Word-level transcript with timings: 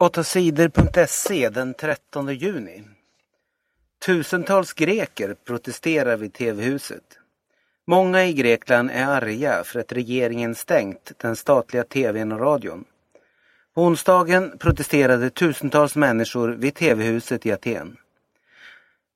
8sidor.se 0.00 1.48
den 1.48 1.74
13 1.74 2.34
juni. 2.34 2.84
Tusentals 4.06 4.72
greker 4.72 5.34
protesterar 5.44 6.16
vid 6.16 6.32
TV-huset. 6.32 7.18
Många 7.86 8.24
i 8.24 8.32
Grekland 8.32 8.90
är 8.90 9.06
arga 9.06 9.64
för 9.64 9.80
att 9.80 9.92
regeringen 9.92 10.54
stängt 10.54 11.12
den 11.16 11.36
statliga 11.36 11.84
tvn 11.84 12.32
och 12.32 12.40
radion. 12.40 12.84
På 13.74 13.82
onsdagen 13.82 14.58
protesterade 14.58 15.30
tusentals 15.30 15.96
människor 15.96 16.48
vid 16.48 16.74
TV-huset 16.74 17.46
i 17.46 17.52
Aten. 17.52 17.96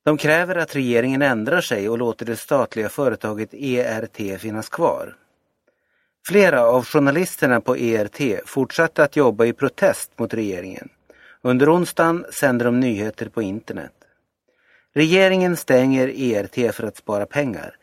De 0.05 0.17
kräver 0.17 0.55
att 0.55 0.75
regeringen 0.75 1.21
ändrar 1.21 1.61
sig 1.61 1.89
och 1.89 1.97
låter 1.97 2.25
det 2.25 2.37
statliga 2.37 2.89
företaget 2.89 3.53
ERT 3.53 4.41
finnas 4.41 4.69
kvar. 4.69 5.15
Flera 6.27 6.65
av 6.65 6.85
journalisterna 6.85 7.61
på 7.61 7.77
ERT 7.77 8.21
fortsatte 8.45 9.03
att 9.03 9.15
jobba 9.15 9.45
i 9.45 9.53
protest 9.53 10.11
mot 10.19 10.33
regeringen. 10.33 10.89
Under 11.41 11.75
onsdagen 11.75 12.25
sände 12.31 12.65
de 12.65 12.79
nyheter 12.79 13.29
på 13.29 13.41
internet. 13.41 13.93
Regeringen 14.93 15.57
stänger 15.57 16.07
ERT 16.07 16.75
för 16.75 16.83
att 16.83 16.97
spara 16.97 17.25
pengar. 17.25 17.75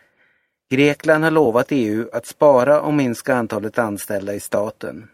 Grekland 0.70 1.24
har 1.24 1.30
lovat 1.30 1.66
EU 1.70 2.09
att 2.12 2.27
spara 2.27 2.80
och 2.80 2.95
minska 2.95 3.34
antalet 3.34 3.79
anställda 3.79 4.34
i 4.34 4.41
staten. 4.41 5.09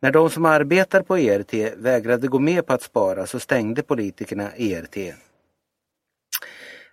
När 0.00 0.10
de 0.10 0.30
som 0.30 0.44
arbetar 0.44 1.02
på 1.02 1.18
ERT 1.18 1.54
vägrade 1.76 2.28
gå 2.28 2.38
med 2.38 2.66
på 2.66 2.72
att 2.72 2.82
spara 2.82 3.26
så 3.26 3.40
stängde 3.40 3.82
politikerna 3.82 4.50
ERT. 4.56 5.14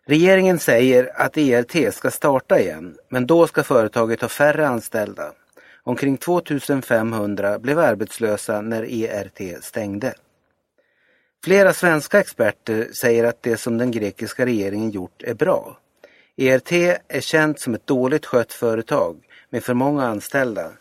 Regeringen 0.05 0.59
säger 0.59 1.11
att 1.15 1.37
ERT 1.37 1.93
ska 1.93 2.11
starta 2.11 2.59
igen, 2.59 2.97
men 3.09 3.27
då 3.27 3.47
ska 3.47 3.63
företaget 3.63 4.21
ha 4.21 4.27
färre 4.27 4.67
anställda. 4.67 5.31
Omkring 5.83 6.17
2500 6.17 7.59
blev 7.59 7.79
arbetslösa 7.79 8.61
när 8.61 8.83
ERT 8.83 9.63
stängde. 9.63 10.13
Flera 11.43 11.73
svenska 11.73 12.19
experter 12.19 12.87
säger 12.93 13.23
att 13.23 13.43
det 13.43 13.57
som 13.57 13.77
den 13.77 13.91
grekiska 13.91 14.45
regeringen 14.45 14.89
gjort 14.91 15.23
är 15.23 15.34
bra. 15.34 15.77
ERT 16.37 16.71
är 17.07 17.21
känt 17.21 17.59
som 17.59 17.73
ett 17.73 17.87
dåligt 17.87 18.26
skött 18.26 18.54
företag 18.54 19.17
med 19.49 19.63
för 19.63 19.73
många 19.73 20.07
anställda. 20.07 20.71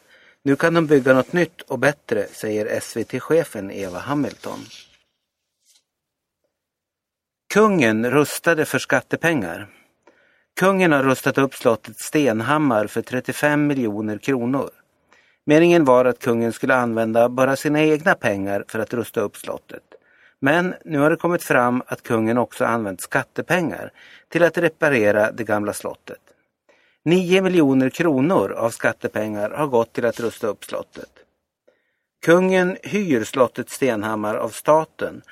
Nu 0.42 0.56
kan 0.56 0.74
de 0.74 0.86
bygga 0.86 1.14
något 1.14 1.32
nytt 1.32 1.60
och 1.60 1.78
bättre, 1.78 2.26
säger 2.32 2.80
SVT-chefen 2.80 3.70
Eva 3.70 3.98
Hamilton. 3.98 4.58
Kungen 7.52 8.10
rustade 8.10 8.64
för 8.64 8.78
skattepengar. 8.78 9.66
Kungen 10.60 10.92
har 10.92 11.02
rustat 11.02 11.38
upp 11.38 11.54
slottet 11.54 11.98
Stenhammar 11.98 12.86
för 12.86 13.02
35 13.02 13.66
miljoner 13.66 14.18
kronor. 14.18 14.70
Meningen 15.46 15.84
var 15.84 16.04
att 16.04 16.18
kungen 16.18 16.52
skulle 16.52 16.74
använda 16.74 17.28
bara 17.28 17.56
sina 17.56 17.80
egna 17.80 18.14
pengar 18.14 18.64
för 18.68 18.78
att 18.78 18.94
rusta 18.94 19.20
upp 19.20 19.36
slottet. 19.36 19.82
Men 20.40 20.74
nu 20.84 20.98
har 20.98 21.10
det 21.10 21.16
kommit 21.16 21.42
fram 21.42 21.82
att 21.86 22.02
kungen 22.02 22.38
också 22.38 22.64
använt 22.64 23.00
skattepengar 23.00 23.92
till 24.28 24.42
att 24.42 24.58
reparera 24.58 25.32
det 25.32 25.44
gamla 25.44 25.72
slottet. 25.72 26.20
9 27.04 27.42
miljoner 27.42 27.90
kronor 27.90 28.52
av 28.52 28.70
skattepengar 28.70 29.50
har 29.50 29.66
gått 29.66 29.92
till 29.92 30.06
att 30.06 30.20
rusta 30.20 30.46
upp 30.46 30.64
slottet. 30.64 31.10
Kungen 32.26 32.76
hyr 32.82 33.24
slottet 33.24 33.70
Stenhammar 33.70 34.34
av 34.34 34.48
staten 34.48 35.22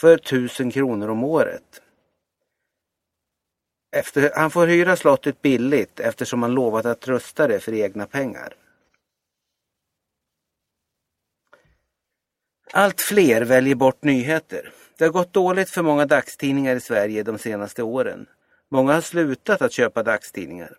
för 0.00 0.14
1000 0.14 0.70
kronor 0.70 1.08
om 1.08 1.24
året. 1.24 1.82
Efter, 3.96 4.32
han 4.34 4.50
får 4.50 4.66
hyra 4.66 4.96
slottet 4.96 5.42
billigt 5.42 6.00
eftersom 6.00 6.42
han 6.42 6.54
lovat 6.54 6.86
att 6.86 7.08
rusta 7.08 7.48
det 7.48 7.60
för 7.60 7.72
egna 7.72 8.06
pengar. 8.06 8.54
Allt 12.72 13.00
fler 13.00 13.42
väljer 13.42 13.74
bort 13.74 14.04
nyheter. 14.04 14.72
Det 14.98 15.04
har 15.04 15.12
gått 15.12 15.32
dåligt 15.32 15.70
för 15.70 15.82
många 15.82 16.06
dagstidningar 16.06 16.76
i 16.76 16.80
Sverige 16.80 17.22
de 17.22 17.38
senaste 17.38 17.82
åren. 17.82 18.26
Många 18.68 18.92
har 18.92 19.00
slutat 19.00 19.62
att 19.62 19.72
köpa 19.72 20.02
dagstidningar. 20.02 20.76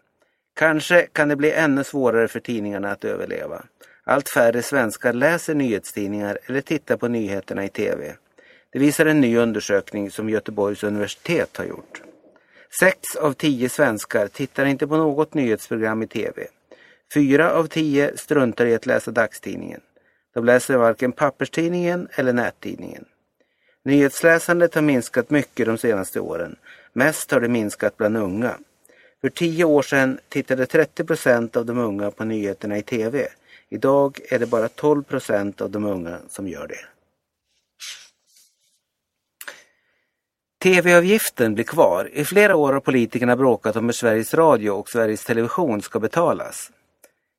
Kanske 0.55 1.01
kan 1.01 1.29
det 1.29 1.35
bli 1.35 1.51
ännu 1.51 1.83
svårare 1.83 2.27
för 2.27 2.39
tidningarna 2.39 2.91
att 2.91 3.05
överleva. 3.05 3.65
Allt 4.03 4.29
färre 4.29 4.61
svenskar 4.61 5.13
läser 5.13 5.55
nyhetstidningar 5.55 6.39
eller 6.45 6.61
tittar 6.61 6.97
på 6.97 7.07
nyheterna 7.07 7.65
i 7.65 7.69
TV. 7.69 8.15
Det 8.73 8.79
visar 8.79 9.05
en 9.05 9.21
ny 9.21 9.37
undersökning 9.37 10.11
som 10.11 10.29
Göteborgs 10.29 10.83
universitet 10.83 11.57
har 11.57 11.65
gjort. 11.65 12.01
Sex 12.79 13.15
av 13.15 13.33
tio 13.33 13.69
svenskar 13.69 14.27
tittar 14.27 14.65
inte 14.65 14.87
på 14.87 14.97
något 14.97 15.33
nyhetsprogram 15.33 16.03
i 16.03 16.07
TV. 16.07 16.47
Fyra 17.13 17.51
av 17.51 17.67
tio 17.67 18.17
struntar 18.17 18.65
i 18.65 18.75
att 18.75 18.85
läsa 18.85 19.11
dagstidningen. 19.11 19.81
De 20.33 20.45
läser 20.45 20.77
varken 20.77 21.11
papperstidningen 21.11 22.07
eller 22.11 22.33
nättidningen. 22.33 23.05
Nyhetsläsandet 23.85 24.75
har 24.75 24.81
minskat 24.81 25.29
mycket 25.29 25.65
de 25.65 25.77
senaste 25.77 26.19
åren. 26.19 26.55
Mest 26.93 27.31
har 27.31 27.39
det 27.39 27.47
minskat 27.47 27.97
bland 27.97 28.17
unga. 28.17 28.57
För 29.21 29.29
tio 29.29 29.63
år 29.63 29.81
sedan 29.81 30.19
tittade 30.29 30.65
30 30.65 31.03
procent 31.03 31.57
av 31.57 31.65
de 31.65 31.77
unga 31.77 32.11
på 32.11 32.25
nyheterna 32.25 32.77
i 32.77 32.81
TV. 32.81 33.27
Idag 33.69 34.19
är 34.29 34.39
det 34.39 34.45
bara 34.45 34.67
12 34.67 35.03
procent 35.03 35.61
av 35.61 35.69
de 35.69 35.85
unga 35.85 36.17
som 36.29 36.47
gör 36.47 36.67
det. 36.67 36.92
TV-avgiften 40.63 41.53
blir 41.53 41.63
kvar. 41.63 42.09
I 42.13 42.25
flera 42.25 42.55
år 42.55 42.73
har 42.73 42.79
politikerna 42.79 43.35
bråkat 43.35 43.75
om 43.75 43.85
hur 43.85 43.91
Sveriges 43.91 44.33
Radio 44.33 44.71
och 44.71 44.89
Sveriges 44.89 45.25
Television 45.25 45.81
ska 45.81 45.99
betalas. 45.99 46.71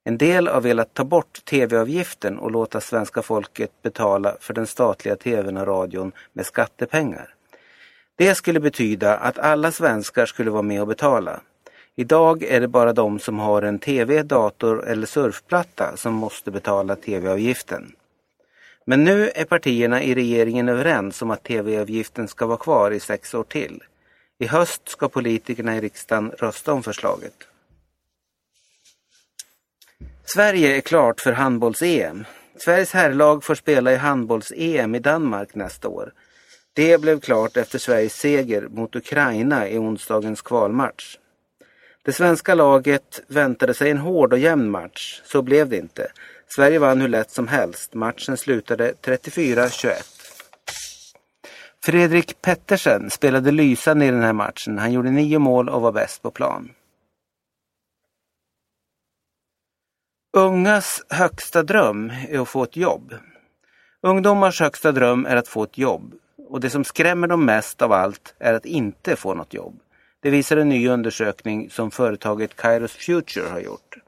En 0.04 0.18
del 0.18 0.48
har 0.48 0.60
velat 0.60 0.94
ta 0.94 1.04
bort 1.04 1.44
TV-avgiften 1.44 2.38
och 2.38 2.50
låta 2.50 2.80
svenska 2.80 3.22
folket 3.22 3.70
betala 3.82 4.36
för 4.40 4.54
den 4.54 4.66
statliga 4.66 5.16
TVn 5.16 5.56
och 5.56 5.66
radion 5.66 6.12
med 6.32 6.46
skattepengar. 6.46 7.34
Det 8.16 8.34
skulle 8.34 8.60
betyda 8.60 9.16
att 9.16 9.38
alla 9.38 9.72
svenskar 9.72 10.26
skulle 10.26 10.50
vara 10.50 10.62
med 10.62 10.80
och 10.80 10.88
betala. 10.88 11.40
Idag 11.96 12.42
är 12.42 12.60
det 12.60 12.68
bara 12.68 12.92
de 12.92 13.18
som 13.18 13.38
har 13.38 13.62
en 13.62 13.78
TV, 13.78 14.22
dator 14.22 14.84
eller 14.88 15.06
surfplatta 15.06 15.96
som 15.96 16.14
måste 16.14 16.50
betala 16.50 16.96
TV-avgiften. 16.96 17.92
Men 18.84 19.04
nu 19.04 19.30
är 19.34 19.44
partierna 19.44 20.02
i 20.02 20.14
regeringen 20.14 20.68
överens 20.68 21.22
om 21.22 21.30
att 21.30 21.42
TV-avgiften 21.42 22.28
ska 22.28 22.46
vara 22.46 22.58
kvar 22.58 22.90
i 22.90 23.00
sex 23.00 23.34
år 23.34 23.44
till. 23.44 23.82
I 24.38 24.46
höst 24.46 24.88
ska 24.88 25.08
politikerna 25.08 25.76
i 25.76 25.80
riksdagen 25.80 26.30
rösta 26.38 26.72
om 26.72 26.82
förslaget. 26.82 27.34
Sverige 30.24 30.76
är 30.76 30.80
klart 30.80 31.20
för 31.20 31.32
handbolls-EM. 31.32 32.24
Sveriges 32.56 32.92
herrlag 32.92 33.44
får 33.44 33.54
spela 33.54 33.92
i 33.92 33.96
handbolls-EM 33.96 34.94
i 34.94 34.98
Danmark 34.98 35.54
nästa 35.54 35.88
år. 35.88 36.12
Det 36.72 37.00
blev 37.00 37.20
klart 37.20 37.56
efter 37.56 37.78
Sveriges 37.78 38.14
seger 38.14 38.68
mot 38.68 38.96
Ukraina 38.96 39.68
i 39.68 39.78
onsdagens 39.78 40.42
kvalmatch. 40.42 41.16
Det 42.02 42.12
svenska 42.12 42.54
laget 42.54 43.22
väntade 43.26 43.74
sig 43.74 43.90
en 43.90 43.98
hård 43.98 44.32
och 44.32 44.38
jämn 44.38 44.70
match. 44.70 45.22
Så 45.24 45.42
blev 45.42 45.68
det 45.68 45.76
inte. 45.76 46.10
Sverige 46.54 46.78
vann 46.78 47.00
hur 47.00 47.08
lätt 47.08 47.30
som 47.30 47.48
helst. 47.48 47.94
Matchen 47.94 48.36
slutade 48.36 48.92
34-21. 49.02 49.90
Fredrik 51.84 52.42
Pettersen 52.42 53.10
spelade 53.10 53.50
lysande 53.50 54.06
i 54.06 54.10
den 54.10 54.22
här 54.22 54.32
matchen. 54.32 54.78
Han 54.78 54.92
gjorde 54.92 55.10
nio 55.10 55.38
mål 55.38 55.68
och 55.68 55.82
var 55.82 55.92
bäst 55.92 56.22
på 56.22 56.30
plan. 56.30 56.70
Ungas 60.36 61.02
högsta 61.08 61.62
dröm 61.62 62.12
är 62.28 62.38
att 62.38 62.48
få 62.48 62.62
ett 62.62 62.76
jobb. 62.76 63.14
Ungdomars 64.02 64.60
högsta 64.60 64.92
dröm 64.92 65.26
är 65.26 65.36
att 65.36 65.48
få 65.48 65.62
ett 65.62 65.78
jobb. 65.78 66.14
Och 66.48 66.60
det 66.60 66.70
som 66.70 66.84
skrämmer 66.84 67.26
dem 67.26 67.44
mest 67.44 67.82
av 67.82 67.92
allt 67.92 68.34
är 68.38 68.54
att 68.54 68.66
inte 68.66 69.16
få 69.16 69.34
något 69.34 69.54
jobb. 69.54 69.80
Det 70.20 70.30
visar 70.30 70.56
en 70.56 70.68
ny 70.68 70.88
undersökning 70.88 71.70
som 71.70 71.90
företaget 71.90 72.56
Kairos 72.56 72.92
Future 72.92 73.48
har 73.48 73.60
gjort. 73.60 73.98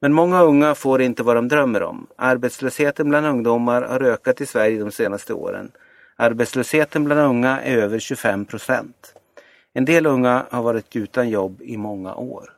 Men 0.00 0.12
många 0.12 0.42
unga 0.42 0.74
får 0.74 1.02
inte 1.02 1.22
vad 1.22 1.36
de 1.36 1.48
drömmer 1.48 1.82
om. 1.82 2.06
Arbetslösheten 2.16 3.08
bland 3.08 3.26
ungdomar 3.26 3.82
har 3.82 4.02
ökat 4.02 4.40
i 4.40 4.46
Sverige 4.46 4.78
de 4.78 4.90
senaste 4.90 5.34
åren. 5.34 5.70
Arbetslösheten 6.16 7.04
bland 7.04 7.20
unga 7.20 7.60
är 7.60 7.76
över 7.76 7.98
25 7.98 8.44
procent. 8.44 9.14
En 9.72 9.84
del 9.84 10.06
unga 10.06 10.46
har 10.50 10.62
varit 10.62 10.96
utan 10.96 11.28
jobb 11.28 11.62
i 11.62 11.76
många 11.76 12.14
år. 12.14 12.57